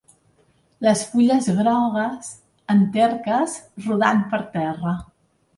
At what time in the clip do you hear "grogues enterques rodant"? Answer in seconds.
1.59-4.29